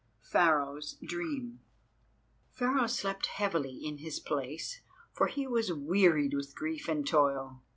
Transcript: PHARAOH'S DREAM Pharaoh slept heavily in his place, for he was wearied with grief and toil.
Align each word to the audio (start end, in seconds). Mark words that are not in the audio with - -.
PHARAOH'S 0.23 0.93
DREAM 1.05 1.59
Pharaoh 2.49 2.87
slept 2.87 3.27
heavily 3.27 3.85
in 3.85 3.99
his 3.99 4.19
place, 4.19 4.81
for 5.11 5.27
he 5.27 5.45
was 5.45 5.71
wearied 5.71 6.33
with 6.33 6.55
grief 6.55 6.87
and 6.89 7.05
toil. 7.07 7.61